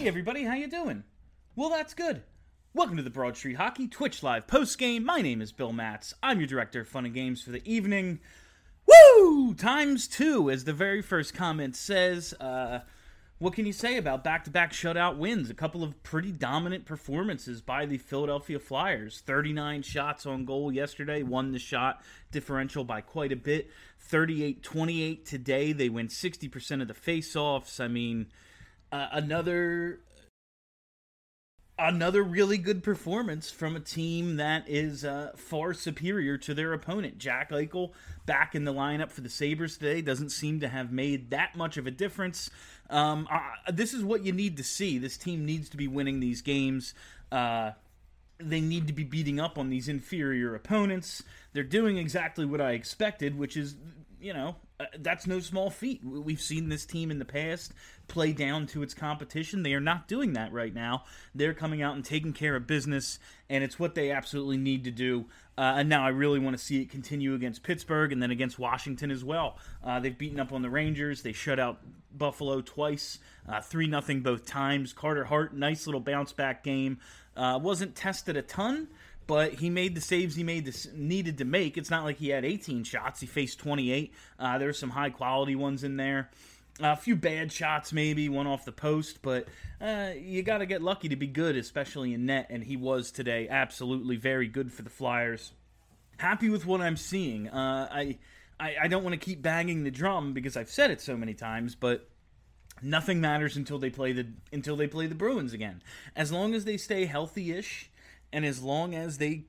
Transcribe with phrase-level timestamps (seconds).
[0.00, 1.04] Hey everybody, how you doing?
[1.54, 2.22] Well, that's good.
[2.72, 5.04] Welcome to the Broad Street Hockey Twitch Live post game.
[5.04, 6.14] My name is Bill Matz.
[6.22, 8.18] I'm your director of fun and games for the evening.
[8.86, 9.52] Woo!
[9.52, 12.32] Times two, as the very first comment says.
[12.40, 12.80] Uh,
[13.40, 15.50] what can you say about back-to-back shutout wins?
[15.50, 19.22] A couple of pretty dominant performances by the Philadelphia Flyers.
[19.26, 22.02] 39 shots on goal yesterday, won the shot
[22.32, 23.68] differential by quite a bit.
[24.10, 25.72] 38-28 today.
[25.74, 27.78] They win 60% of the face-offs.
[27.80, 28.28] I mean,
[28.92, 30.00] uh, another
[31.78, 37.16] another really good performance from a team that is uh, far superior to their opponent.
[37.16, 37.92] Jack Eichel
[38.26, 41.78] back in the lineup for the Sabres today doesn't seem to have made that much
[41.78, 42.50] of a difference.
[42.90, 44.98] Um, uh, this is what you need to see.
[44.98, 46.92] This team needs to be winning these games.
[47.32, 47.72] Uh,
[48.38, 51.22] they need to be beating up on these inferior opponents.
[51.52, 53.76] They're doing exactly what I expected, which is,
[54.20, 56.02] you know, uh, that's no small feat.
[56.04, 57.72] We've seen this team in the past
[58.08, 59.62] play down to its competition.
[59.62, 61.04] They are not doing that right now.
[61.34, 63.18] They're coming out and taking care of business,
[63.48, 65.26] and it's what they absolutely need to do.
[65.56, 68.58] Uh, and now I really want to see it continue against Pittsburgh and then against
[68.58, 69.58] Washington as well.
[69.84, 71.22] Uh, they've beaten up on the Rangers.
[71.22, 71.80] They shut out
[72.12, 73.18] Buffalo twice,
[73.48, 74.92] uh, three nothing both times.
[74.92, 76.98] Carter Hart, nice little bounce back game.
[77.36, 78.88] Uh, wasn't tested a ton
[79.26, 81.76] but he made the saves he made this needed to make.
[81.76, 84.12] It's not like he had 18 shots; he faced 28.
[84.38, 86.30] Uh, there's some high quality ones in there.
[86.82, 89.48] A few bad shots, maybe one off the post, but
[89.80, 92.46] uh, you got to get lucky to be good, especially in net.
[92.48, 95.52] And he was today, absolutely very good for the Flyers.
[96.16, 97.48] Happy with what I'm seeing.
[97.48, 98.18] Uh, I,
[98.58, 101.34] I I don't want to keep banging the drum because I've said it so many
[101.34, 102.08] times, but
[102.82, 105.82] nothing matters until they play the until they play the Bruins again.
[106.16, 107.90] As long as they stay healthy-ish
[108.32, 109.44] and as long as they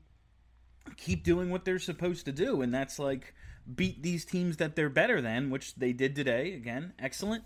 [0.97, 3.33] keep doing what they're supposed to do, and that's like
[3.75, 6.53] beat these teams that they're better than, which they did today.
[6.53, 7.43] Again, excellent.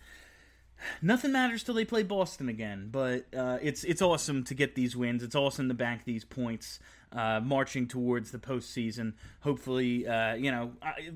[1.02, 4.96] Nothing matters till they play Boston again, but uh, it's it's awesome to get these
[4.96, 5.24] wins.
[5.24, 6.80] It's awesome to bank these points,
[7.14, 9.14] uh, marching towards the postseason.
[9.42, 10.74] Hopefully, uh, you know.
[10.82, 11.12] I,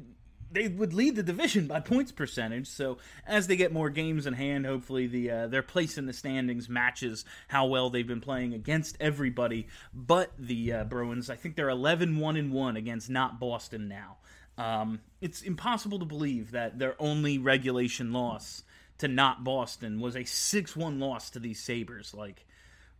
[0.51, 2.67] they would lead the division by points percentage.
[2.67, 6.13] So as they get more games in hand, hopefully the uh, their place in the
[6.13, 11.29] standings matches how well they've been playing against everybody but the uh, Bruins.
[11.29, 14.17] I think they're 11-1 and 1 against not Boston now.
[14.57, 18.63] Um, it's impossible to believe that their only regulation loss
[18.97, 22.13] to not Boston was a 6-1 loss to these Sabres.
[22.13, 22.45] Like,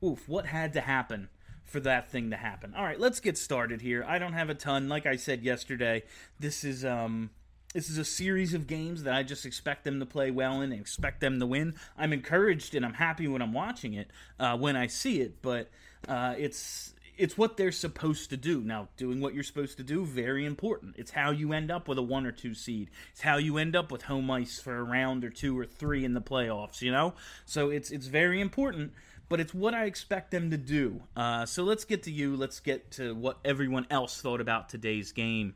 [0.04, 1.30] oof, what had to happen?
[1.66, 2.74] for that thing to happen.
[2.76, 4.04] All right, let's get started here.
[4.08, 4.90] I don't have a ton.
[4.90, 6.02] Like I said yesterday,
[6.40, 7.30] this is um
[7.74, 10.72] this is a series of games that I just expect them to play well in
[10.72, 11.76] and expect them to win.
[11.98, 14.10] I'm encouraged and I'm happy when I'm watching it,
[14.40, 15.70] uh, when I see it, but
[16.08, 18.62] uh, it's it's what they're supposed to do.
[18.62, 20.96] Now, doing what you're supposed to do, very important.
[20.98, 22.90] It's how you end up with a one or two seed.
[23.12, 26.06] It's how you end up with home ice for a round or two or three
[26.06, 26.82] in the playoffs.
[26.82, 27.14] You know,
[27.46, 28.94] so it's it's very important.
[29.28, 31.04] But it's what I expect them to do.
[31.16, 32.36] Uh, so let's get to you.
[32.36, 35.54] Let's get to what everyone else thought about today's game.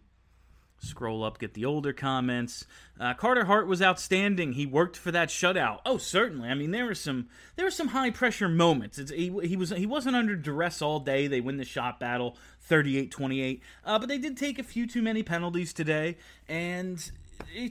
[0.84, 2.66] Scroll up, get the older comments.
[3.00, 4.52] Uh, Carter Hart was outstanding.
[4.52, 5.80] He worked for that shutout.
[5.86, 6.50] Oh, certainly.
[6.50, 9.00] I mean, there were some there were some high pressure moments.
[9.00, 11.28] It's, he, he was he wasn't under duress all day.
[11.28, 12.36] They win the shot battle,
[12.70, 13.62] 38-28.
[13.86, 16.18] Uh, but they did take a few too many penalties today,
[16.50, 17.12] and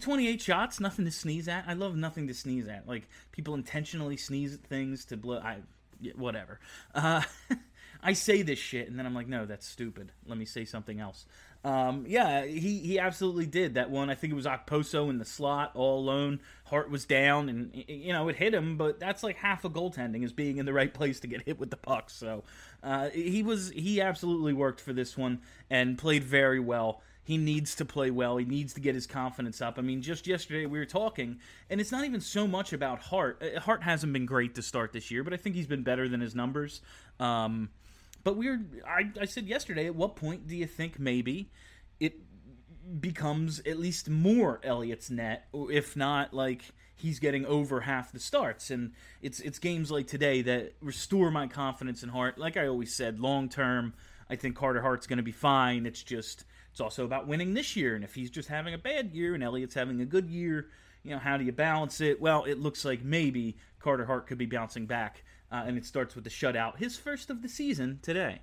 [0.00, 1.64] 28 shots, nothing to sneeze at.
[1.68, 2.88] I love nothing to sneeze at.
[2.88, 5.38] Like people intentionally sneeze at things to blow.
[5.38, 5.58] I
[6.16, 6.60] whatever.
[6.94, 7.22] Uh,
[8.02, 10.10] I say this shit, and then I'm like, no, that's stupid.
[10.26, 11.24] Let me say something else.
[11.64, 14.10] Um, yeah, he, he absolutely did that one.
[14.10, 16.40] I think it was Okposo in the slot all alone.
[16.64, 20.24] Hart was down, and you know it hit him, but that's like half of goaltending
[20.24, 22.10] is being in the right place to get hit with the puck.
[22.10, 22.42] So
[22.82, 27.02] uh, he was he absolutely worked for this one and played very well.
[27.24, 28.36] He needs to play well.
[28.36, 29.78] He needs to get his confidence up.
[29.78, 31.38] I mean, just yesterday we were talking,
[31.70, 33.40] and it's not even so much about Hart.
[33.40, 36.08] Uh, Hart hasn't been great to start this year, but I think he's been better
[36.08, 36.80] than his numbers.
[37.20, 37.68] Um,
[38.24, 41.50] but we are I, I said yesterday, at what point do you think maybe
[42.00, 42.14] it
[43.00, 46.72] becomes at least more Elliott's net, or if not like
[47.02, 48.70] he's getting over half the starts.
[48.70, 52.38] And it's it's games like today that restore my confidence in Hart.
[52.38, 53.94] Like I always said, long term,
[54.30, 55.84] I think Carter Hart's going to be fine.
[55.84, 57.94] It's just it's also about winning this year.
[57.94, 60.68] And if he's just having a bad year and Elliott's having a good year,
[61.02, 62.20] you know, how do you balance it?
[62.20, 65.24] Well, it looks like maybe Carter Hart could be bouncing back.
[65.52, 68.40] Uh, and it starts with the shutout, his first of the season today.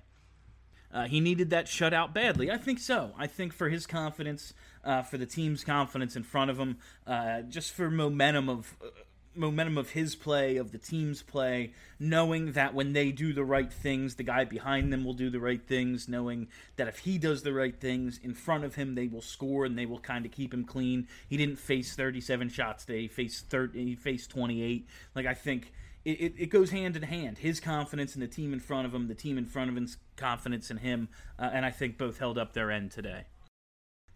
[0.92, 2.50] Uh, he needed that shutout badly.
[2.50, 3.12] I think so.
[3.18, 4.54] I think for his confidence,
[4.84, 8.88] uh, for the team's confidence in front of him, uh, just for momentum of uh,
[9.36, 13.72] momentum of his play, of the team's play, knowing that when they do the right
[13.72, 17.42] things, the guy behind them will do the right things, knowing that if he does
[17.42, 20.32] the right things in front of him, they will score and they will kind of
[20.32, 21.06] keep him clean.
[21.28, 23.02] He didn't face 37 shots today.
[23.02, 24.88] He faced 30, he faced 28.
[25.14, 25.72] Like I think
[26.04, 27.38] it, it, it, goes hand in hand.
[27.38, 29.98] His confidence in the team in front of him, the team in front of him's
[30.16, 31.08] confidence in him,
[31.38, 33.24] uh, and I think both held up their end today.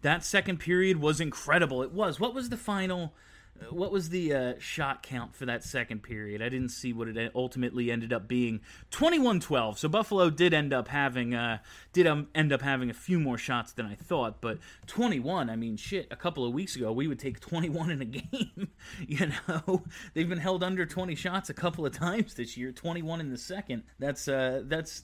[0.01, 1.81] That second period was incredible.
[1.81, 2.19] It was.
[2.19, 3.13] What was the final?
[3.69, 6.41] What was the uh, shot count for that second period?
[6.41, 8.61] I didn't see what it ultimately ended up being.
[8.91, 9.77] 21-12.
[9.77, 11.59] So Buffalo did end up having uh,
[11.93, 15.49] did um, end up having a few more shots than I thought, but 21.
[15.49, 16.07] I mean, shit.
[16.11, 18.69] A couple of weeks ago, we would take 21 in a game.
[18.99, 22.71] you know, they've been held under 20 shots a couple of times this year.
[22.71, 23.83] 21 in the second.
[23.99, 25.03] That's uh, that's.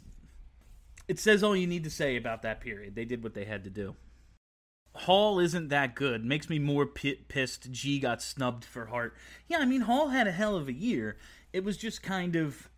[1.07, 2.95] It says all you need to say about that period.
[2.95, 3.95] They did what they had to do.
[4.93, 6.25] Hall isn't that good.
[6.25, 7.71] Makes me more pissed.
[7.71, 9.15] G got snubbed for Hart.
[9.47, 11.17] Yeah, I mean Hall had a hell of a year.
[11.53, 12.69] It was just kind of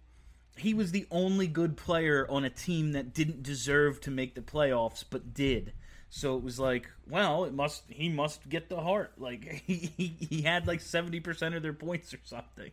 [0.55, 4.41] he was the only good player on a team that didn't deserve to make the
[4.41, 5.73] playoffs but did.
[6.15, 9.13] So it was like, well, it must he must get the Hart.
[9.17, 12.69] Like he he, he had like seventy percent of their points or something.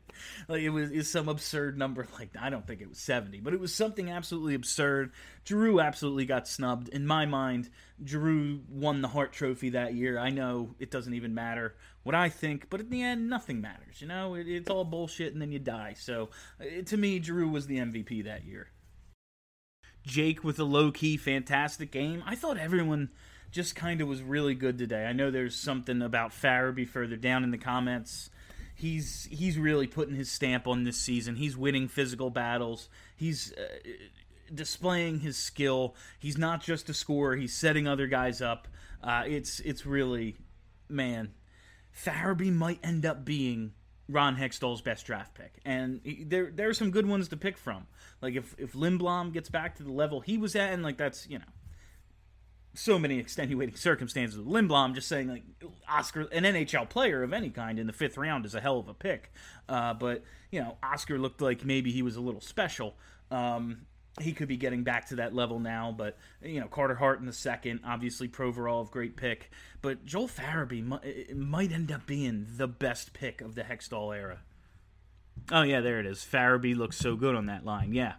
[0.47, 2.07] Like it was is some absurd number.
[2.19, 5.13] Like I don't think it was seventy, but it was something absolutely absurd.
[5.47, 6.91] Drew absolutely got snubbed.
[6.91, 7.71] In my mind,
[8.05, 10.19] Drew won the Hart Trophy that year.
[10.19, 14.03] I know it doesn't even matter what I think, but in the end, nothing matters.
[14.03, 15.95] You know, it, it's all bullshit, and then you die.
[15.99, 16.29] So
[16.59, 18.69] it, to me, Drew was the MVP that year.
[20.07, 22.23] Jake with a low key fantastic game.
[22.27, 23.11] I thought everyone
[23.51, 25.05] just kind of was really good today.
[25.05, 28.31] I know there's something about Farabee further down in the comments.
[28.75, 31.37] He's he's really putting his stamp on this season.
[31.37, 32.89] He's winning physical battles.
[33.17, 33.91] He's uh,
[34.55, 35.95] displaying his skill.
[36.19, 37.37] He's not just a scorer.
[37.37, 38.69] He's setting other guys up.
[39.03, 40.37] Uh, it's it's really
[40.89, 41.33] man.
[41.95, 43.73] Farabee might end up being
[44.09, 47.59] Ron Hextall's best draft pick, and he, there there are some good ones to pick
[47.59, 47.87] from.
[48.23, 51.29] Like if if Lindblom gets back to the level he was at, and like that's
[51.29, 51.45] you know
[52.75, 54.95] so many extenuating circumstances with Lindblom.
[54.95, 55.43] Just saying, like
[55.89, 58.89] Oscar, an NHL player of any kind in the fifth round is a hell of
[58.89, 59.33] a pick.
[59.69, 62.97] Uh, but you know, Oscar looked like maybe he was a little special.
[63.31, 63.87] Um,
[64.21, 67.27] he could be getting back to that level now, but you know Carter Hart in
[67.27, 69.51] the second, obviously Provorov, great pick,
[69.83, 74.41] but Joel Farabee might, might end up being the best pick of the Hextall era.
[75.53, 76.19] Oh yeah, there it is.
[76.19, 77.93] Farabee looks so good on that line.
[77.93, 78.15] Yeah,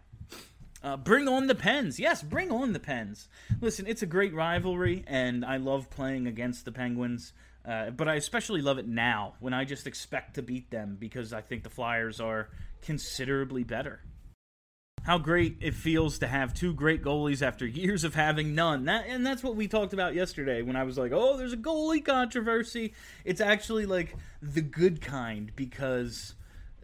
[0.83, 1.99] uh, bring on the Pens.
[1.99, 3.27] Yes, bring on the Pens.
[3.59, 7.33] Listen, it's a great rivalry, and I love playing against the Penguins.
[7.63, 11.31] Uh, but I especially love it now when I just expect to beat them because
[11.31, 12.49] I think the Flyers are
[12.81, 14.01] considerably better.
[15.03, 18.85] How great it feels to have two great goalies after years of having none.
[18.85, 21.57] That and that's what we talked about yesterday when I was like, "Oh, there's a
[21.57, 22.93] goalie controversy."
[23.25, 26.35] It's actually like the good kind because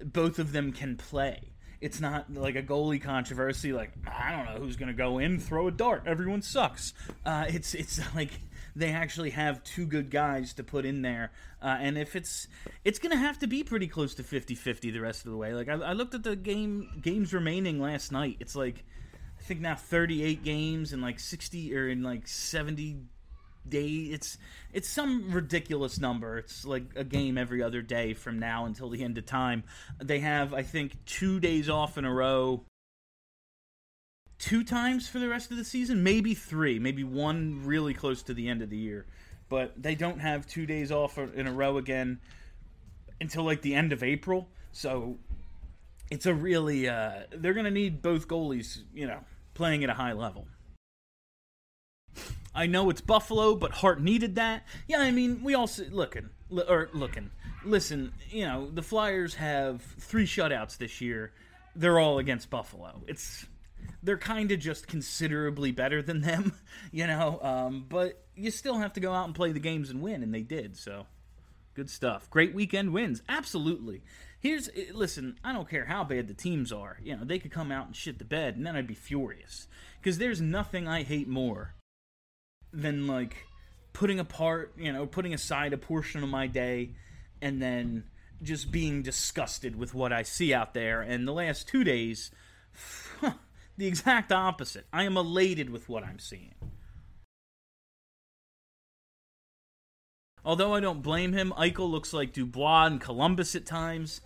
[0.04, 3.74] both of them can play it's not like a goalie controversy.
[3.74, 6.04] Like I don't know who's going to go in, throw a dart.
[6.06, 6.94] Everyone sucks.
[7.26, 8.32] Uh, it's it's like
[8.76, 11.32] they actually have two good guys to put in there.
[11.62, 12.48] Uh, and if it's
[12.84, 15.54] it's going to have to be pretty close to 50-50 the rest of the way.
[15.54, 18.38] Like I, I looked at the game games remaining last night.
[18.40, 18.84] It's like
[19.40, 22.98] I think now 38 games and like 60 or in like 70
[23.70, 24.38] day it's
[24.74, 26.38] it's some ridiculous number.
[26.38, 29.64] It's like a game every other day from now until the end of time.
[30.02, 32.64] They have i think two days off in a row.
[34.40, 36.04] Two times for the rest of the season?
[36.04, 36.78] Maybe three.
[36.78, 39.08] Maybe one really close to the end of the year.
[39.50, 42.20] But they don't have two days off in a row again
[43.20, 44.48] until like the end of april.
[44.72, 45.18] So
[46.12, 49.20] it's a really uh, they're gonna need both goalies you know
[49.54, 50.48] playing at a high level
[52.58, 54.66] I know it's Buffalo, but Hart needed that.
[54.88, 56.30] Yeah, I mean, we all see, looking
[56.68, 57.30] or looking.
[57.64, 61.34] Listen, you know, the Flyers have three shutouts this year.
[61.76, 63.04] They're all against Buffalo.
[63.06, 63.46] It's
[64.02, 66.54] they're kind of just considerably better than them,
[66.92, 67.40] you know.
[67.44, 70.34] Um, but you still have to go out and play the games and win, and
[70.34, 70.78] they did.
[70.78, 71.06] So
[71.76, 72.28] good stuff.
[72.32, 74.02] Great weekend wins, absolutely.
[74.40, 76.98] Here's eh, listen, I don't care how bad the teams are.
[77.04, 79.68] You know, they could come out and shit the bed, and then I'd be furious
[80.02, 81.76] because there's nothing I hate more
[82.74, 83.46] than like
[83.94, 86.92] putting apart, you know, putting aside a portion of my day,
[87.42, 88.04] and then
[88.44, 91.02] just being disgusted with what I see out there.
[91.02, 92.32] And the last two days,
[93.78, 94.86] the exact opposite.
[94.94, 96.54] I am elated with what I'm seeing.
[100.46, 104.22] Although I don't blame him, Eichel looks like Dubois and Columbus at times.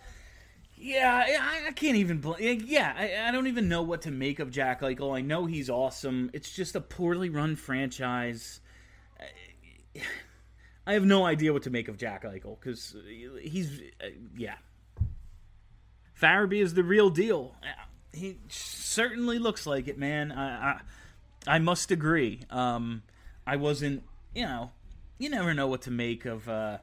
[0.82, 2.64] Yeah, I, I can't even blame.
[2.66, 5.16] Yeah, I, I, don't even know what to make of Jack Eichel.
[5.16, 6.28] I know he's awesome.
[6.32, 8.58] It's just a poorly run franchise.
[10.84, 12.96] I have no idea what to make of Jack Eichel because
[13.40, 14.56] he's uh, yeah.
[16.20, 17.54] Farabee is the real deal.
[18.12, 20.32] He certainly looks like it, man.
[20.32, 20.80] I I,
[21.46, 22.40] I must agree.
[22.50, 23.04] Um,
[23.46, 24.02] I wasn't,
[24.34, 24.72] you know,
[25.16, 26.78] you never know what to make of uh,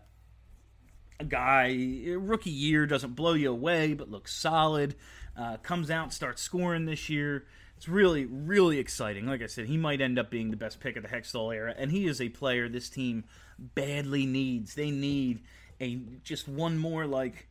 [1.19, 1.77] a guy.
[2.17, 4.95] Rookie year doesn't blow you away, but looks solid.
[5.37, 7.45] Uh, comes out, starts scoring this year.
[7.77, 9.25] It's really, really exciting.
[9.25, 11.73] Like I said, he might end up being the best pick of the Hextall era,
[11.77, 13.23] and he is a player this team
[13.57, 14.75] badly needs.
[14.75, 15.43] They need
[15.79, 17.47] a just one more like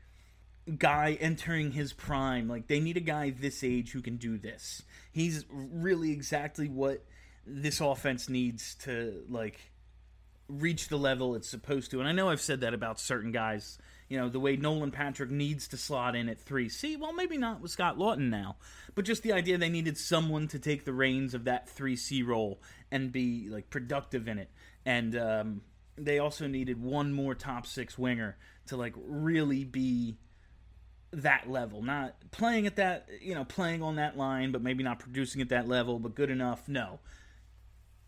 [0.76, 2.46] guy entering his prime.
[2.48, 4.82] Like they need a guy this age who can do this.
[5.12, 7.04] He's really exactly what
[7.46, 9.58] this offense needs to like
[10.48, 12.00] reach the level it's supposed to.
[12.00, 13.78] And I know I've said that about certain guys
[14.08, 16.98] you know, the way Nolan Patrick needs to slot in at 3C.
[16.98, 18.56] Well, maybe not with Scott Laughton now,
[18.94, 22.60] but just the idea they needed someone to take the reins of that 3C role
[22.90, 24.50] and be like productive in it.
[24.86, 25.60] And um,
[25.96, 28.38] they also needed one more top six winger
[28.68, 30.16] to like really be
[31.10, 35.00] that level, not playing at that, you know, playing on that line, but maybe not
[35.00, 36.66] producing at that level, but good enough.
[36.66, 37.00] No.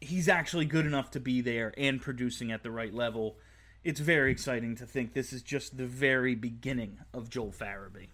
[0.00, 3.36] He's actually good enough to be there and producing at the right level
[3.82, 8.08] it's very exciting to think this is just the very beginning of Joel Farabee.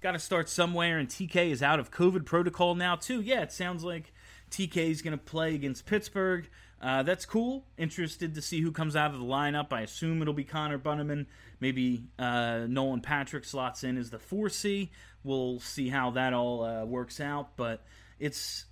[0.00, 3.20] Got to start somewhere, and TK is out of COVID protocol now, too.
[3.20, 4.12] Yeah, it sounds like
[4.50, 6.48] TK is going to play against Pittsburgh.
[6.80, 7.66] Uh, that's cool.
[7.76, 9.72] Interested to see who comes out of the lineup.
[9.72, 11.26] I assume it'll be Connor Bunnaman.
[11.60, 14.90] Maybe uh, Nolan Patrick slots in as the 4C.
[15.24, 17.82] We'll see how that all uh, works out, but
[18.18, 18.66] it's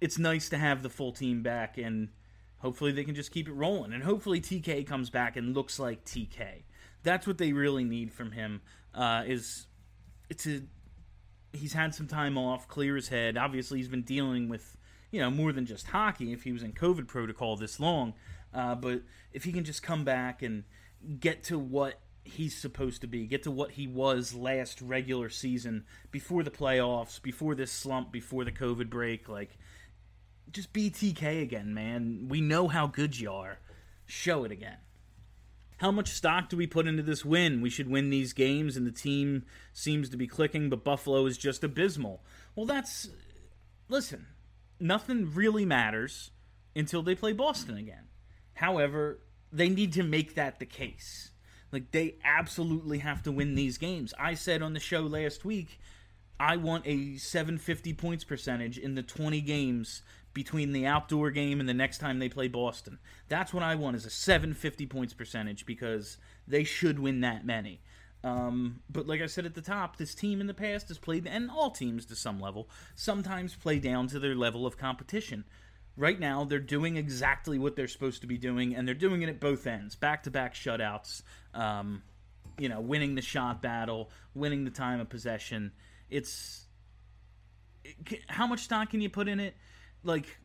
[0.00, 2.08] it's nice to have the full team back and
[2.60, 6.04] Hopefully they can just keep it rolling, and hopefully TK comes back and looks like
[6.04, 6.64] TK.
[7.02, 8.60] That's what they really need from him.
[8.94, 9.66] Uh, is
[10.28, 10.60] it's a
[11.54, 13.38] he's had some time off, clear his head.
[13.38, 14.76] Obviously, he's been dealing with
[15.10, 16.34] you know more than just hockey.
[16.34, 18.12] If he was in COVID protocol this long,
[18.52, 19.02] uh, but
[19.32, 20.64] if he can just come back and
[21.18, 25.86] get to what he's supposed to be, get to what he was last regular season
[26.10, 29.56] before the playoffs, before this slump, before the COVID break, like
[30.52, 32.26] just BTK again, man.
[32.28, 33.58] We know how good you are.
[34.06, 34.78] Show it again.
[35.78, 37.62] How much stock do we put into this win?
[37.62, 41.38] We should win these games, and the team seems to be clicking, but Buffalo is
[41.38, 42.22] just abysmal.
[42.54, 43.08] Well, that's.
[43.88, 44.26] Listen,
[44.78, 46.30] nothing really matters
[46.76, 48.08] until they play Boston again.
[48.54, 51.30] However, they need to make that the case.
[51.72, 54.12] Like, they absolutely have to win these games.
[54.18, 55.80] I said on the show last week,
[56.38, 60.02] I want a 750 points percentage in the 20 games
[60.32, 62.98] between the outdoor game and the next time they play Boston.
[63.28, 67.80] That's what I want is a 750 points percentage because they should win that many.
[68.22, 71.26] Um, but like I said at the top, this team in the past has played,
[71.26, 75.44] and all teams to some level, sometimes play down to their level of competition.
[75.96, 79.28] Right now, they're doing exactly what they're supposed to be doing, and they're doing it
[79.28, 81.22] at both ends back to back shutouts,
[81.54, 82.02] um,
[82.58, 85.72] you know, winning the shot battle, winning the time of possession.
[86.10, 86.66] It's.
[88.28, 89.56] How much stock can you put in it?
[90.02, 90.38] Like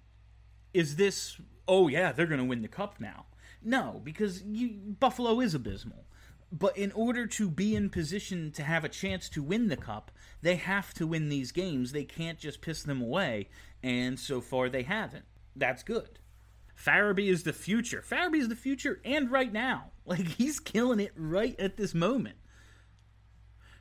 [0.73, 3.25] is this oh yeah they're going to win the cup now
[3.63, 4.69] no because you,
[4.99, 6.05] buffalo is abysmal
[6.51, 10.11] but in order to be in position to have a chance to win the cup
[10.41, 13.49] they have to win these games they can't just piss them away
[13.83, 16.19] and so far they haven't that's good
[16.75, 18.03] Farabee is the future.
[18.07, 19.91] Farabee is the future and right now.
[20.07, 22.35] Like he's killing it right at this moment.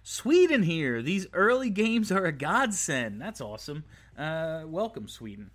[0.07, 1.01] Sweden here.
[1.01, 3.23] These early games are a godsend.
[3.23, 3.85] That's awesome.
[4.17, 5.51] Uh, welcome, Sweden.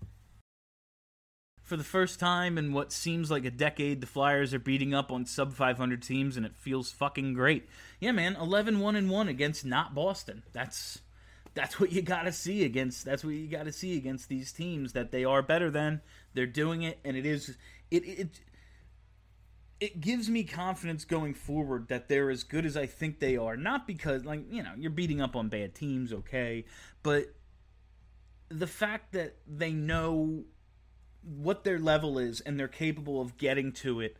[1.62, 5.12] For the first time in what seems like a decade, the Flyers are beating up
[5.12, 7.70] on sub 500 teams, and it feels fucking great.
[8.00, 10.42] Yeah, man, 11 1 and 1 against not Boston.
[10.52, 11.00] That's
[11.54, 14.52] that's what you got to see against that's what you got to see against these
[14.52, 16.00] teams that they are better than
[16.34, 17.58] they're doing it and it is
[17.90, 18.40] it it
[19.80, 23.58] it gives me confidence going forward that they're as good as I think they are
[23.58, 26.66] not because like you know you're beating up on bad teams okay
[27.02, 27.34] but
[28.50, 30.44] the fact that they know
[31.24, 34.18] what their level is and they're capable of getting to it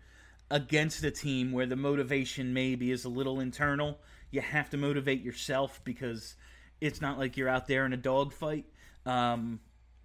[0.52, 4.00] against a team where the motivation maybe is a little internal.
[4.32, 6.36] You have to motivate yourself because
[6.82, 8.66] it's not like you're out there in a dogfight.
[9.06, 9.60] Um,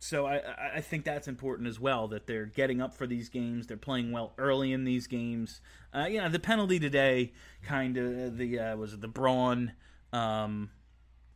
[0.04, 0.42] so I,
[0.74, 3.66] I think that's important as well that they're getting up for these games.
[3.66, 5.62] They're playing well early in these games.
[5.94, 7.32] Uh, you know, the penalty today,
[7.62, 9.72] kind of the uh, was it the Braun
[10.12, 10.68] um,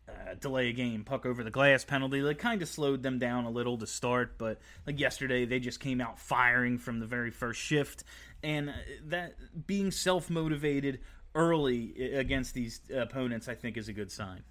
[0.06, 3.46] uh, delay a game, puck over the glass penalty, like kind of slowed them down
[3.46, 4.36] a little to start.
[4.36, 8.04] But like yesterday, they just came out firing from the very first shift,
[8.42, 8.72] and uh,
[9.06, 11.00] that being self motivated
[11.34, 14.42] early against these opponents, I think, is a good sign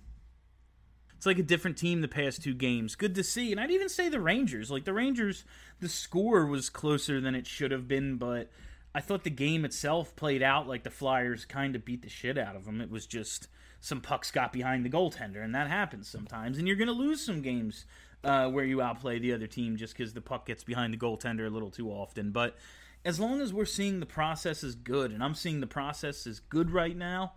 [1.18, 2.96] it's like a different team the past two games.
[2.96, 3.52] Good to see.
[3.52, 4.70] And I'd even say the Rangers.
[4.70, 5.46] Like the Rangers,
[5.80, 8.52] the score was closer than it should have been, but
[8.94, 12.38] I thought the game itself played out like the Flyers kind of beat the shit
[12.38, 12.82] out of them.
[12.82, 13.48] It was just
[13.80, 16.58] some pucks got behind the goaltender, and that happens sometimes.
[16.58, 17.86] And you're going to lose some games
[18.24, 21.48] uh, where you outplay the other team just because the puck gets behind the goaltender
[21.48, 22.32] a little too often.
[22.32, 22.58] But
[23.06, 26.40] as long as we're seeing the process is good, and I'm seeing the process is
[26.40, 27.34] good right now,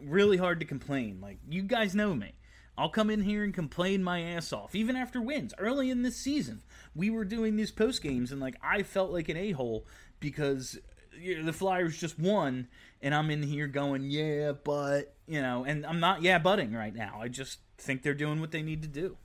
[0.00, 1.20] really hard to complain.
[1.20, 2.34] Like, you guys know me.
[2.78, 5.54] I'll come in here and complain my ass off, even after wins.
[5.58, 6.62] Early in this season,
[6.94, 9.86] we were doing these post games, and like I felt like an a hole
[10.20, 10.78] because
[11.18, 12.68] you know, the Flyers just won,
[13.00, 16.94] and I'm in here going, yeah, but you know, and I'm not yeah butting right
[16.94, 17.18] now.
[17.22, 19.16] I just think they're doing what they need to do.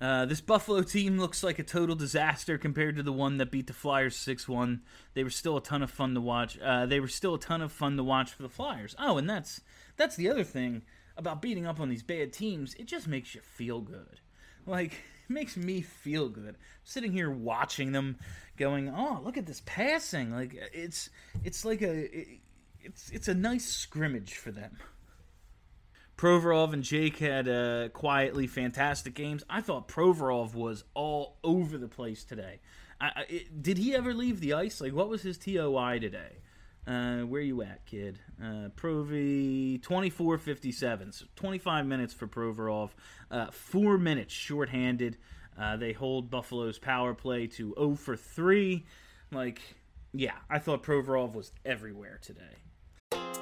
[0.00, 3.66] Uh, this Buffalo team looks like a total disaster compared to the one that beat
[3.66, 4.80] the Flyers 6 1.
[5.12, 6.58] They were still a ton of fun to watch.
[6.58, 8.94] Uh, they were still a ton of fun to watch for the Flyers.
[8.98, 9.60] Oh, and that's
[9.96, 10.82] that's the other thing
[11.16, 14.20] about beating up on these bad teams, it just makes you feel good.
[14.66, 14.92] Like,
[15.28, 16.56] it makes me feel good.
[16.84, 18.18] sitting here watching them
[18.56, 21.10] going, "Oh, look at this passing." Like it's
[21.44, 22.28] it's like a it,
[22.80, 24.76] it's it's a nice scrimmage for them.
[26.16, 29.42] Provorov and Jake had uh, quietly fantastic games.
[29.48, 32.60] I thought Provorov was all over the place today.
[33.00, 34.82] I, I, it, did he ever leave the ice?
[34.82, 36.42] Like, what was his TOI today?
[36.86, 38.18] Uh, where you at, kid?
[38.42, 41.14] Uh, Provi 24.57.
[41.14, 42.90] So 25 minutes for Provorov.
[43.30, 45.16] Uh, four minutes shorthanded.
[45.58, 48.84] Uh, they hold Buffalo's power play to 0 for 3.
[49.30, 49.60] Like,
[50.12, 52.56] yeah, I thought Provorov was everywhere today.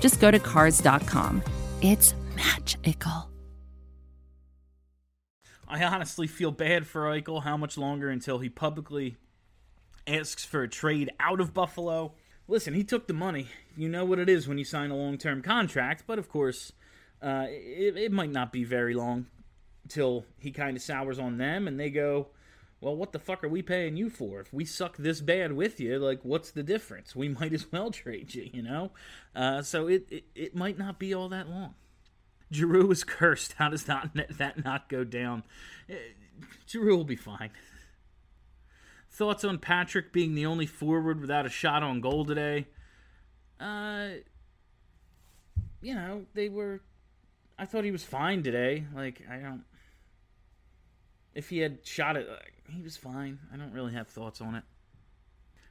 [0.00, 1.42] just go to Cars.com.
[1.82, 3.30] It's magical.
[5.68, 7.42] I honestly feel bad for Eichel.
[7.42, 9.16] How much longer until he publicly
[10.06, 12.14] asks for a trade out of Buffalo?
[12.46, 13.48] Listen, he took the money.
[13.76, 16.72] You know what it is when you sign a long term contract, but of course,
[17.20, 19.26] uh, it, it might not be very long
[19.88, 22.28] till he kind of sours on them and they go,
[22.80, 24.40] well, what the fuck are we paying you for?
[24.40, 27.16] If we suck this bad with you, like, what's the difference?
[27.16, 28.92] We might as well trade you, you know?
[29.34, 31.74] Uh, so it, it, it might not be all that long.
[32.52, 33.54] Giroux is cursed.
[33.54, 35.42] How does that that not go down?
[35.90, 35.94] Uh,
[36.68, 37.50] Giroux will be fine.
[39.10, 42.66] Thoughts on Patrick being the only forward without a shot on goal today?
[43.58, 44.08] Uh,
[45.80, 46.82] you know they were.
[47.58, 48.84] I thought he was fine today.
[48.94, 49.64] Like I don't.
[51.36, 52.26] If he had shot it,
[52.74, 53.38] he was fine.
[53.52, 54.64] I don't really have thoughts on it.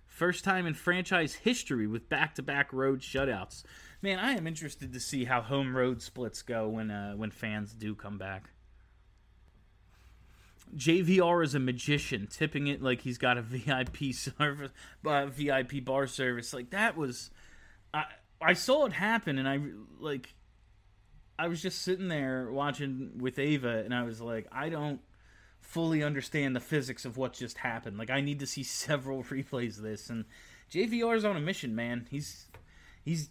[0.05, 3.63] First time in franchise history with back-to-back road shutouts.
[3.99, 7.73] Man, I am interested to see how home road splits go when uh, when fans
[7.73, 8.51] do come back.
[10.75, 14.71] JVR is a magician, tipping it like he's got a VIP service,
[15.03, 16.53] uh, VIP bar service.
[16.53, 17.31] Like that was,
[17.91, 18.05] I
[18.39, 19.59] I saw it happen, and I
[19.99, 20.35] like,
[21.39, 25.01] I was just sitting there watching with Ava, and I was like, I don't
[25.65, 27.97] fully understand the physics of what just happened.
[27.97, 30.25] Like I need to see several replays of this, and
[30.71, 32.07] JVR is on a mission, man.
[32.09, 32.47] He's
[33.03, 33.29] he's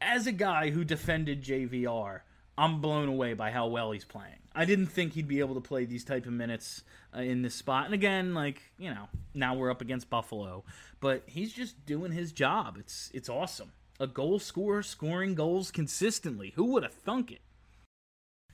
[0.00, 2.20] as a guy who defended JVR,
[2.58, 4.38] I'm blown away by how well he's playing.
[4.54, 6.82] I didn't think he'd be able to play these type of minutes
[7.16, 7.86] uh, in this spot.
[7.86, 10.64] And again, like you know, now we're up against Buffalo,
[11.00, 12.76] but he's just doing his job.
[12.78, 13.72] It's it's awesome.
[13.98, 16.52] A goal scorer scoring goals consistently.
[16.56, 17.40] Who would have thunk it?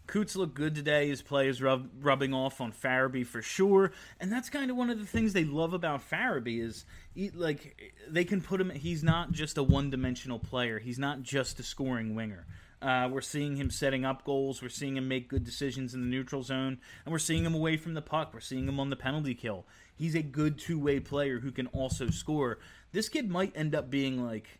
[0.08, 1.08] Coots looked good today.
[1.08, 4.88] His play is rub, rubbing off on Farabee for sure, and that's kind of one
[4.88, 8.70] of the things they love about Farabee is he, like they can put him.
[8.70, 10.78] He's not just a one-dimensional player.
[10.78, 12.46] He's not just a scoring winger.
[12.80, 14.62] Uh, we're seeing him setting up goals.
[14.62, 17.76] We're seeing him make good decisions in the neutral zone, and we're seeing him away
[17.76, 18.32] from the puck.
[18.32, 19.66] We're seeing him on the penalty kill.
[19.94, 22.60] He's a good two way player who can also score.
[22.92, 24.58] This kid might end up being like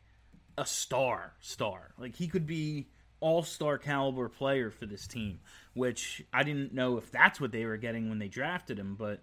[0.59, 1.93] a star, star.
[1.99, 2.89] Like he could be
[3.21, 5.41] all star caliber player for this team,
[5.75, 9.21] which I didn't know if that's what they were getting when they drafted him, but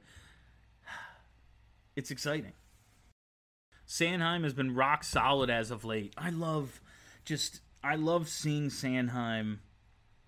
[1.95, 2.53] it's exciting.
[3.87, 6.13] Sanheim has been rock solid as of late.
[6.17, 6.81] I love
[7.23, 9.59] just I love seeing Sanheim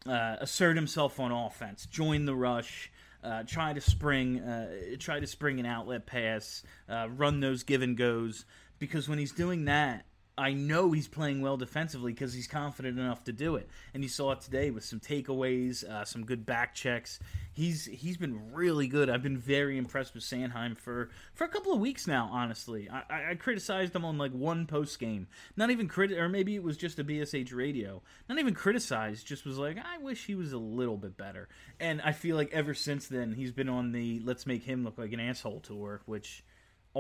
[0.08, 2.92] uh, assert himself on offense, join the rush,
[3.24, 7.82] uh, try to spring, uh, try to spring an outlet pass, uh, run those give
[7.82, 8.46] and goes.
[8.80, 10.06] Because when he's doing that,
[10.38, 14.10] I know he's playing well defensively because he's confident enough to do it, and you
[14.10, 17.20] saw it today with some takeaways, uh, some good back checks.
[17.54, 19.10] He's he's been really good.
[19.10, 22.30] I've been very impressed with Sanheim for for a couple of weeks now.
[22.32, 26.56] Honestly, I, I criticized him on like one post game, not even crit, or maybe
[26.56, 28.04] it was just a BSH radio.
[28.30, 31.50] Not even criticized, just was like, I wish he was a little bit better.
[31.80, 35.00] And I feel like ever since then, he's been on the let's make him look
[35.00, 36.44] like an asshole tour, which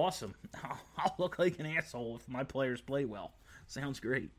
[0.01, 0.35] awesome.
[0.97, 3.33] I'll look like an asshole if my players play well.
[3.67, 4.31] Sounds great.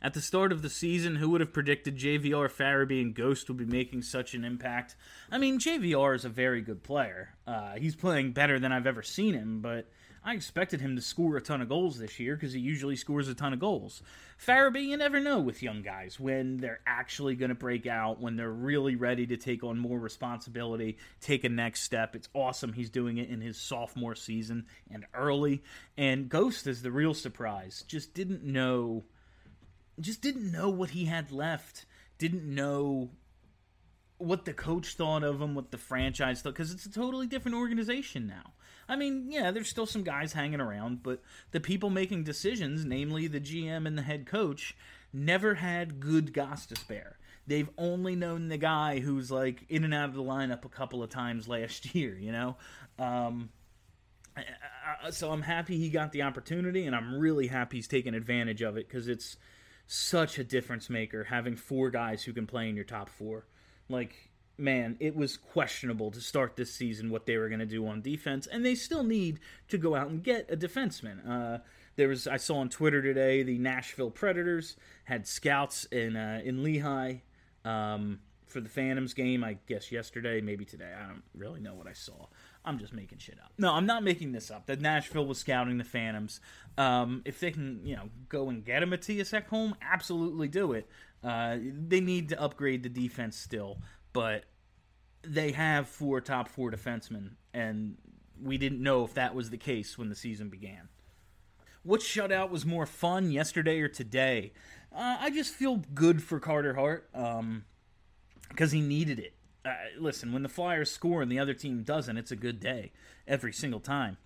[0.00, 3.56] At the start of the season, who would have predicted JVR, Farabee, and Ghost would
[3.56, 4.94] be making such an impact?
[5.30, 7.34] I mean, JVR is a very good player.
[7.46, 9.90] Uh, he's playing better than I've ever seen him, but
[10.24, 13.28] I expected him to score a ton of goals this year because he usually scores
[13.28, 14.02] a ton of goals.
[14.44, 18.36] Farabee, you never know with young guys when they're actually going to break out, when
[18.36, 22.14] they're really ready to take on more responsibility, take a next step.
[22.14, 25.62] It's awesome he's doing it in his sophomore season and early.
[25.96, 27.84] And Ghost is the real surprise.
[27.86, 29.04] Just didn't know,
[30.00, 31.86] just didn't know what he had left.
[32.18, 33.10] Didn't know
[34.18, 37.56] what the coach thought of him, what the franchise thought, because it's a totally different
[37.56, 38.52] organization now.
[38.88, 43.26] I mean, yeah, there's still some guys hanging around, but the people making decisions, namely
[43.26, 44.76] the GM and the head coach,
[45.12, 47.18] never had good goss to spare.
[47.46, 51.02] They've only known the guy who's like in and out of the lineup a couple
[51.02, 52.56] of times last year, you know?
[52.98, 53.50] Um,
[55.10, 58.76] so I'm happy he got the opportunity, and I'm really happy he's taking advantage of
[58.76, 59.36] it because it's
[59.86, 63.46] such a difference maker having four guys who can play in your top four.
[63.88, 64.27] Like,
[64.58, 68.02] man, it was questionable to start this season what they were going to do on
[68.02, 71.26] defense, and they still need to go out and get a defenseman.
[71.28, 71.58] Uh,
[71.96, 76.62] there was I saw on Twitter today the Nashville Predators had scouts in uh, in
[76.62, 77.16] Lehigh
[77.64, 79.42] um, for the Phantoms game.
[79.42, 80.92] I guess yesterday, maybe today.
[80.96, 82.26] I don't really know what I saw.
[82.64, 83.52] I'm just making shit up.
[83.56, 84.66] No, I'm not making this up.
[84.66, 86.40] That Nashville was scouting the Phantoms.
[86.76, 90.88] Um, if they can, you know, go and get a Mattias Ekholm, absolutely do it.
[91.24, 93.78] Uh, they need to upgrade the defense still
[94.12, 94.44] but
[95.22, 97.96] they have four top four defensemen, and
[98.42, 100.88] we didn't know if that was the case when the season began.
[101.82, 104.52] What shutout was more fun, yesterday or today?
[104.92, 107.64] Uh, I just feel good for Carter Hart because um,
[108.70, 109.34] he needed it.
[109.64, 112.92] Uh, listen, when the Flyers score and the other team doesn't, it's a good day
[113.26, 114.16] every single time.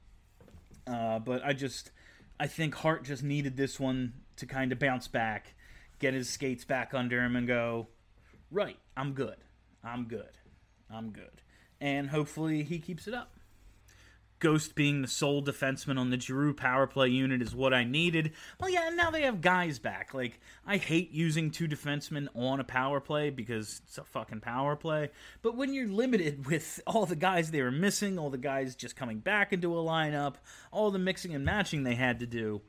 [0.86, 1.90] Uh, but I just,
[2.38, 5.54] I think Hart just needed this one to kind of bounce back,
[5.98, 7.88] get his skates back under him, and go,
[8.50, 9.36] right, I'm good.
[9.84, 10.38] I'm good.
[10.90, 11.42] I'm good.
[11.80, 13.34] And hopefully he keeps it up.
[14.38, 18.32] Ghost being the sole defenseman on the Giroux power play unit is what I needed.
[18.58, 20.14] Well, yeah, and now they have guys back.
[20.14, 24.74] Like, I hate using two defensemen on a power play because it's a fucking power
[24.74, 25.10] play.
[25.42, 28.96] But when you're limited with all the guys they were missing, all the guys just
[28.96, 30.34] coming back into a lineup,
[30.72, 32.62] all the mixing and matching they had to do,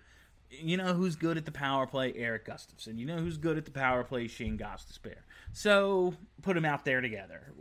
[0.51, 2.13] you know who's good at the power play?
[2.15, 2.97] Erik Gustafsson.
[2.97, 4.27] You know who's good at the power play?
[4.27, 5.23] Shane Gostisbehere.
[5.53, 7.53] So put them out there together.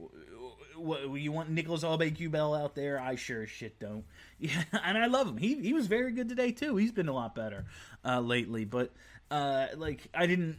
[0.77, 2.99] What, you want Nicolas Aube-Kubel out there?
[2.99, 4.05] I sure shit don't.
[4.39, 5.37] Yeah, and I love him.
[5.37, 6.75] He he was very good today too.
[6.75, 7.67] He's been a lot better
[8.05, 8.65] uh, lately.
[8.65, 8.93] But
[9.31, 10.57] uh, like I didn't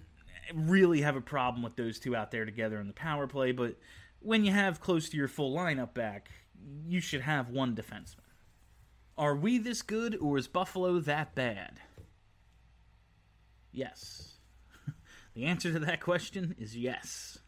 [0.54, 3.52] really have a problem with those two out there together in the power play.
[3.52, 3.76] But
[4.20, 6.30] when you have close to your full lineup back,
[6.88, 8.20] you should have one defenseman.
[9.18, 11.82] Are we this good, or is Buffalo that bad?
[13.74, 14.33] Yes.
[15.34, 17.40] The answer to that question is yes.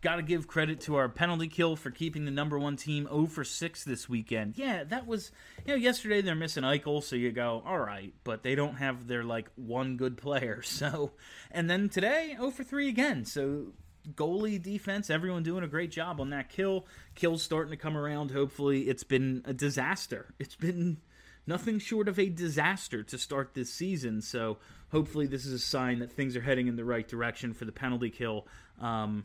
[0.00, 3.26] Got to give credit to our penalty kill for keeping the number one team 0
[3.26, 4.58] for 6 this weekend.
[4.58, 5.30] Yeah, that was,
[5.64, 9.06] you know, yesterday they're missing Eichel, so you go, all right, but they don't have
[9.06, 10.62] their, like, one good player.
[10.72, 11.12] So,
[11.52, 13.24] and then today, 0 for 3 again.
[13.24, 13.74] So,
[14.14, 16.86] goalie defense, everyone doing a great job on that kill.
[17.14, 18.32] Kill's starting to come around.
[18.32, 20.34] Hopefully, it's been a disaster.
[20.40, 20.98] It's been
[21.46, 24.22] nothing short of a disaster to start this season.
[24.22, 24.58] So
[24.92, 27.72] hopefully, this is a sign that things are heading in the right direction for the
[27.72, 28.46] penalty kill.
[28.80, 29.24] Um,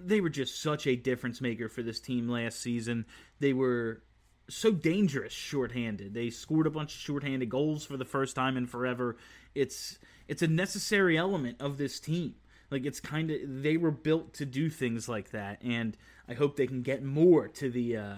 [0.00, 3.04] they were just such a difference maker for this team last season.
[3.38, 4.02] They were
[4.48, 6.14] so dangerous shorthanded.
[6.14, 9.16] They scored a bunch of shorthanded goals for the first time in forever,
[9.54, 9.98] It's
[10.28, 12.34] it's a necessary element of this team.
[12.70, 15.96] Like it's kind of they were built to do things like that, and
[16.26, 18.16] I hope they can get more to the uh,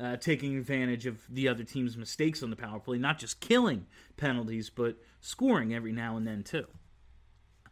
[0.00, 3.86] uh, taking advantage of the other team's mistakes on the power play, not just killing
[4.16, 6.66] penalties, but scoring every now and then too.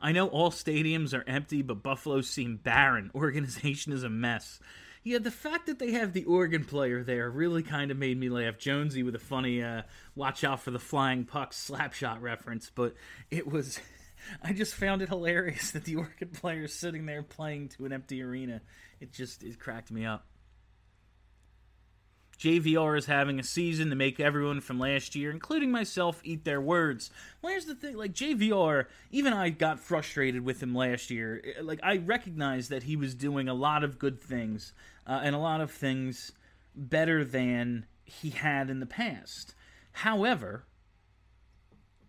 [0.01, 3.11] I know all stadiums are empty, but Buffalo seem barren.
[3.15, 4.61] Organization is a mess.
[5.05, 8.29] Yeah, the fact that they have the organ player there really kind of made me
[8.29, 8.57] laugh.
[8.59, 9.83] Jonesy with a funny uh,
[10.15, 12.95] "watch out for the flying puck" slapshot reference, but
[13.31, 13.81] it was.
[14.43, 17.93] I just found it hilarious that the organ player is sitting there playing to an
[17.93, 18.61] empty arena.
[19.01, 20.25] It just it cracked me up.
[22.43, 26.61] JVR is having a season to make everyone from last year, including myself, eat their
[26.61, 27.09] words.
[27.41, 31.41] Well, here's the thing like, JVR, even I got frustrated with him last year.
[31.63, 34.73] Like, I recognized that he was doing a lot of good things
[35.07, 36.33] uh, and a lot of things
[36.75, 39.55] better than he had in the past.
[39.93, 40.65] However,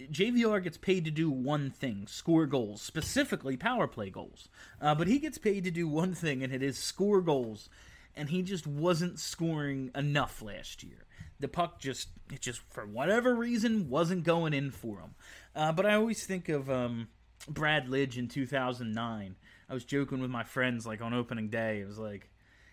[0.01, 4.49] JVR gets paid to do one thing score goals, specifically power play goals.
[4.81, 7.69] Uh, but he gets paid to do one thing, and it is score goals
[8.15, 11.05] and he just wasn't scoring enough last year.
[11.39, 15.15] The puck just, it just for whatever reason wasn't going in for him.
[15.55, 17.07] Uh, but I always think of um,
[17.47, 19.35] Brad Lidge in 2009.
[19.69, 21.81] I was joking with my friends like on opening day.
[21.81, 22.29] It was like,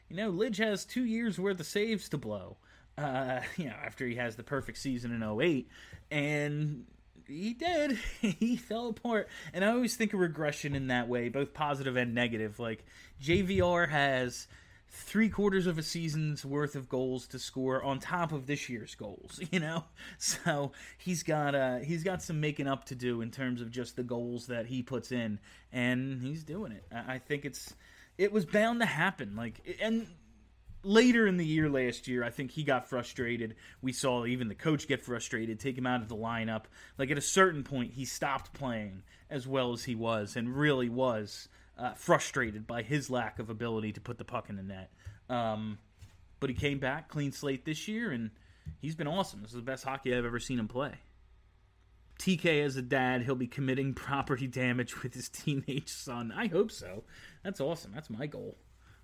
[0.09, 2.59] you know, Lidge has two years worth of saves to blow.
[2.98, 5.68] Uh, you know, after he has the perfect season in 08.
[6.11, 6.85] And
[7.26, 7.92] he did.
[8.20, 9.29] he fell apart.
[9.53, 12.59] And I always think of regression in that way, both positive and negative.
[12.59, 12.85] Like,
[13.22, 14.46] JVR has
[14.92, 18.94] three quarters of a season's worth of goals to score on top of this year's
[18.96, 19.85] goals you know?
[20.18, 23.96] So he's got uh he's got some making up to do in terms of just
[23.96, 25.38] the goals that he puts in
[25.72, 26.85] and he's doing it.
[26.92, 27.74] I think it's
[28.18, 30.07] it was bound to happen like and
[30.83, 33.55] later in the year last year i think he got frustrated.
[33.83, 36.64] We saw even the coach get frustrated take him out of the lineup.
[36.98, 40.88] Like at a certain point he stopped playing as well as he was and really
[40.88, 41.48] was
[41.81, 44.90] uh, frustrated by his lack of ability to put the puck in the net.
[45.29, 45.79] Um,
[46.38, 48.31] but he came back clean slate this year, and
[48.81, 49.40] he's been awesome.
[49.40, 50.93] This is the best hockey I've ever seen him play.
[52.19, 56.33] TK as a dad, he'll be committing property damage with his teenage son.
[56.37, 57.05] I hope so.
[57.43, 57.93] That's awesome.
[57.95, 58.59] That's my goal.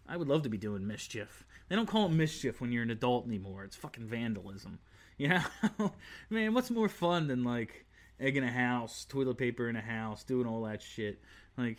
[0.08, 1.44] I would love to be doing mischief.
[1.68, 3.64] They don't call it mischief when you're an adult anymore.
[3.64, 4.78] It's fucking vandalism.
[5.18, 5.92] You know?
[6.28, 7.86] Man, what's more fun than like
[8.20, 11.22] egg in a house, toilet paper in a house, doing all that shit?
[11.56, 11.78] Like,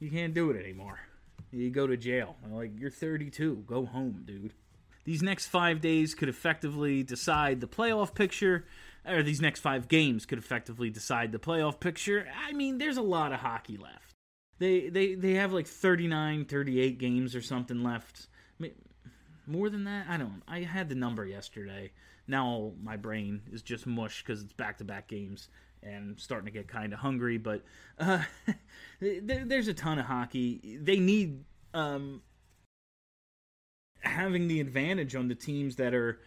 [0.00, 1.00] you can't do it anymore.
[1.50, 2.36] You go to jail.
[2.50, 3.64] like, you're 32.
[3.66, 4.52] Go home, dude.
[5.04, 8.66] These next five days could effectively decide the playoff picture,
[9.06, 12.28] or these next five games could effectively decide the playoff picture.
[12.46, 14.12] I mean, there's a lot of hockey left.
[14.58, 18.26] They they they have like 39, 38 games or something left.
[19.46, 20.42] More than that, I don't.
[20.46, 21.92] I had the number yesterday.
[22.26, 25.48] Now my brain is just mush because it's back to back games
[25.82, 27.38] and starting to get kind of hungry.
[27.38, 27.62] But
[27.98, 28.22] uh,
[29.00, 30.78] there's a ton of hockey.
[30.80, 32.22] They need um,
[34.00, 36.20] having the advantage on the teams that are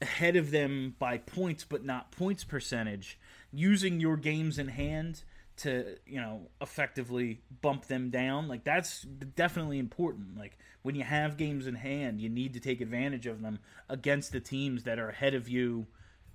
[0.00, 3.18] ahead of them by points, but not points percentage.
[3.52, 5.22] Using your games in hand
[5.58, 11.36] to you know effectively bump them down like that's definitely important like when you have
[11.36, 13.58] games in hand you need to take advantage of them
[13.88, 15.86] against the teams that are ahead of you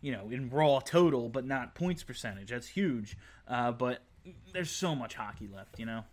[0.04, 2.50] you know, in raw total, but not points percentage.
[2.50, 3.18] That's huge.
[3.48, 4.04] Uh, but
[4.52, 6.04] there's so much hockey left, you know.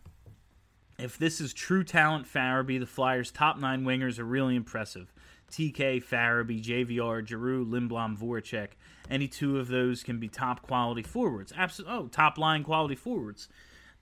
[0.96, 5.12] If this is true talent, Farabee, the Flyers' top nine wingers are really impressive.
[5.50, 8.68] TK, Farabee, JVR, Giroux, Lindblom, Voracek.
[9.10, 11.52] Any two of those can be top quality forwards.
[11.56, 11.96] Absolutely.
[11.96, 13.48] Oh, top line quality forwards.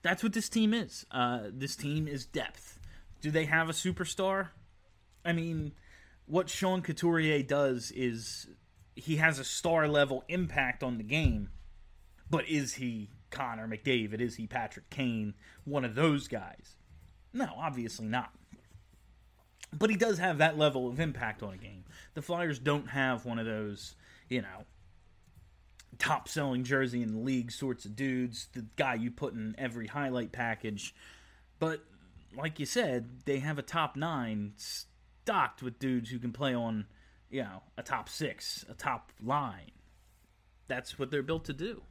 [0.03, 1.05] That's what this team is.
[1.09, 2.79] Uh, this team is depth.
[3.21, 4.49] Do they have a superstar?
[5.25, 5.71] I mean,
[6.27, 8.47] what Sean Couturier does is
[8.99, 11.49] he has a star level impact on the game,
[12.29, 14.21] but is he Connor McDavid?
[14.21, 15.35] Is he Patrick Kane?
[15.63, 16.75] One of those guys?
[17.33, 18.31] No, obviously not.
[19.71, 21.85] But he does have that level of impact on a game.
[22.15, 23.95] The Flyers don't have one of those,
[24.27, 24.65] you know,
[25.99, 29.87] top selling jersey in the league sorts of dudes, the guy you put in every
[29.87, 30.95] highlight package.
[31.59, 31.83] But
[32.35, 36.87] like you said, they have a top nine stocked with dudes who can play on
[37.29, 39.71] you know, a top six, a top line.
[40.67, 41.81] That's what they're built to do.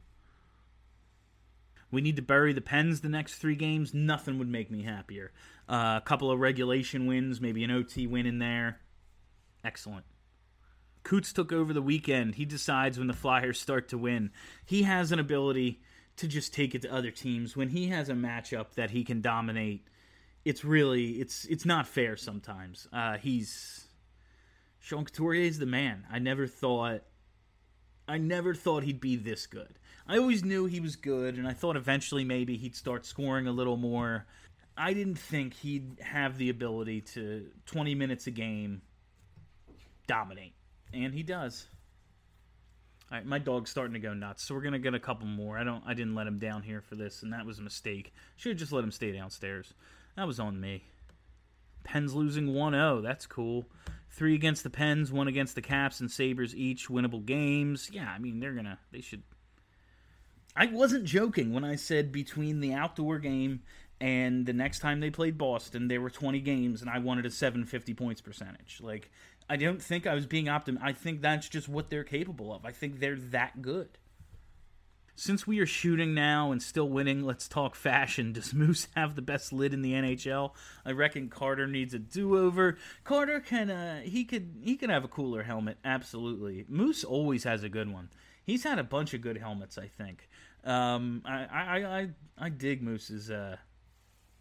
[1.91, 3.93] We need to bury the Pens the next three games.
[3.93, 5.31] Nothing would make me happier.
[5.67, 8.79] Uh, a couple of regulation wins, maybe an OT win in there.
[9.63, 10.05] Excellent.
[11.03, 12.35] Coots took over the weekend.
[12.35, 14.31] He decides when the Flyers start to win.
[14.65, 15.81] He has an ability
[16.17, 17.55] to just take it to other teams.
[17.55, 19.87] When he has a matchup that he can dominate,
[20.45, 22.87] it's really it's it's not fair sometimes.
[22.91, 23.87] Uh, he's
[24.89, 26.03] Sean Couturier is the man.
[26.11, 27.03] I never thought
[28.07, 29.77] I never thought he'd be this good.
[30.07, 33.51] I always knew he was good, and I thought eventually maybe he'd start scoring a
[33.51, 34.25] little more.
[34.75, 38.81] I didn't think he'd have the ability to 20 minutes a game
[40.07, 40.55] dominate,
[40.91, 41.67] and he does.
[43.11, 45.55] All right, my dog's starting to go nuts, so we're gonna get a couple more.
[45.55, 48.11] I don't, I didn't let him down here for this, and that was a mistake.
[48.37, 49.71] Should have just let him stay downstairs.
[50.15, 50.85] That was on me.
[51.83, 53.03] Pens losing 1-0.
[53.03, 53.65] That's cool.
[54.09, 57.89] Three against the Pens, one against the Caps and Sabres each winnable games.
[57.91, 59.23] Yeah, I mean they're gonna, they should.
[60.55, 63.61] I wasn't joking when I said between the outdoor game
[64.01, 67.31] and the next time they played Boston, there were 20 games, and I wanted a
[67.31, 68.79] 750 points percentage.
[68.81, 69.11] Like
[69.49, 70.87] I don't think I was being optimistic.
[70.87, 72.65] I think that's just what they're capable of.
[72.65, 73.97] I think they're that good.
[75.19, 78.31] Since we are shooting now and still winning, let's talk fashion.
[78.33, 80.51] Does Moose have the best lid in the NHL?
[80.85, 82.77] I reckon Carter needs a do-over.
[83.03, 86.63] Carter can uh, he could he could have a cooler helmet, absolutely.
[86.69, 88.09] Moose always has a good one.
[88.45, 90.29] He's had a bunch of good helmets, I think.
[90.63, 93.57] Um, I, I, I I dig Moose's uh,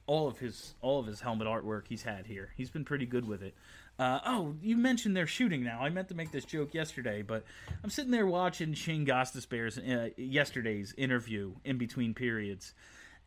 [0.07, 2.51] all of his all of his helmet artwork he's had here.
[2.57, 3.57] He's been pretty good with it.
[3.99, 5.81] Uh, oh, you mentioned they're shooting now.
[5.81, 7.45] I meant to make this joke yesterday, but
[7.83, 12.75] I'm sitting there watching Shane Gostisbehere's uh, yesterday's interview in between periods,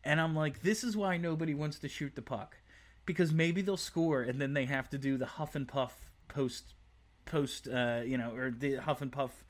[0.02, 2.56] and I'm like, this is why nobody wants to shoot the puck
[3.04, 6.74] because maybe they'll score and then they have to do the huff and puff post
[7.24, 9.44] post uh, you know or the huff and puff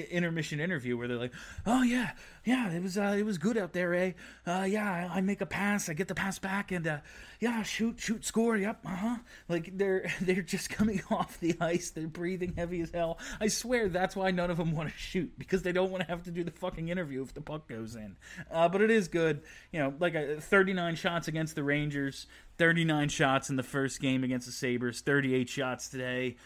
[0.00, 1.32] intermission interview where they're like,
[1.66, 2.12] "Oh yeah,
[2.46, 4.12] yeah, it was uh, it was good out there, eh?
[4.46, 6.98] Uh, yeah, I, I, make a pass, I get the pass back, and uh,
[7.40, 8.56] yeah, shoot, shoot, score.
[8.56, 9.16] Yep, uh huh.
[9.48, 13.18] Like they're they're just coming off the ice, they're breathing heavy as hell.
[13.40, 16.08] I swear that's why none of them want to shoot because they don't want to
[16.08, 18.16] have to do the fucking interview if the puck goes in.
[18.48, 22.28] Uh, but it is good, you know, like a uh, 39 shots against the Rangers,
[22.58, 26.36] 39 shots in the first game against the Sabres, 38 shots today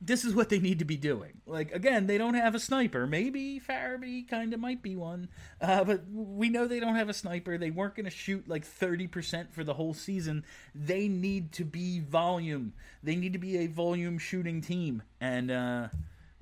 [0.00, 1.40] this is what they need to be doing.
[1.46, 3.06] Like again, they don't have a sniper.
[3.06, 5.28] Maybe Farabee kind of might be one,
[5.60, 7.58] uh, but we know they don't have a sniper.
[7.58, 10.44] They weren't going to shoot like thirty percent for the whole season.
[10.74, 12.72] They need to be volume.
[13.02, 15.88] They need to be a volume shooting team, and uh,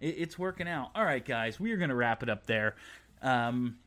[0.00, 0.90] it, it's working out.
[0.94, 2.76] All right, guys, we are going to wrap it up there.
[3.22, 3.78] Um,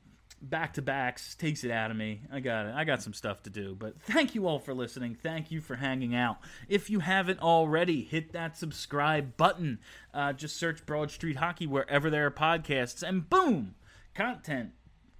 [0.42, 2.22] back to backs takes it out of me.
[2.32, 2.74] I got it.
[2.76, 3.76] I got some stuff to do.
[3.78, 5.16] But thank you all for listening.
[5.16, 6.38] Thank you for hanging out.
[6.68, 9.80] If you haven't already, hit that subscribe button.
[10.14, 13.76] Uh, just search Broad Street Hockey wherever there are podcasts, and boom,
[14.16, 14.72] content,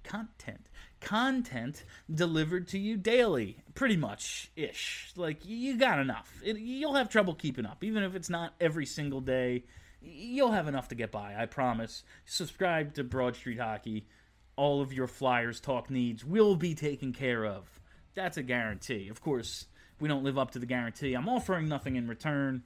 [0.02, 0.66] content,
[1.00, 5.12] content delivered to you daily, pretty much ish.
[5.16, 6.40] Like you got enough.
[6.44, 9.64] It, you'll have trouble keeping up, even if it's not every single day.
[10.04, 12.02] You'll have enough to get by, I promise.
[12.24, 14.08] Subscribe to Broad Street Hockey
[14.56, 17.80] all of your Flyers talk needs will be taken care of.
[18.14, 19.08] That's a guarantee.
[19.08, 19.66] Of course,
[20.00, 21.14] we don't live up to the guarantee.
[21.14, 22.62] I'm offering nothing in return.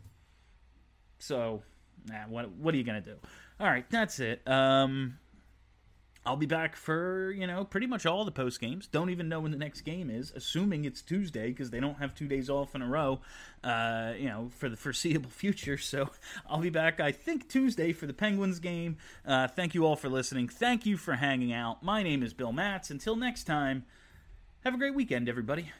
[1.18, 1.62] So,
[2.07, 3.16] nah, what what are you gonna do?
[3.61, 4.46] All right, that's it.
[4.46, 5.18] Um,
[6.26, 8.88] I'll be back for, you know, pretty much all the post games.
[8.88, 12.16] Don't even know when the next game is, assuming it's Tuesday because they don't have
[12.16, 13.20] two days off in a row,
[13.62, 15.78] uh, you know, for the foreseeable future.
[15.78, 16.10] So
[16.48, 18.96] I'll be back, I think, Tuesday for the Penguins game.
[19.24, 20.48] Uh, thank you all for listening.
[20.48, 21.84] Thank you for hanging out.
[21.84, 22.90] My name is Bill Matz.
[22.90, 23.84] Until next time,
[24.64, 25.70] have a great weekend, everybody.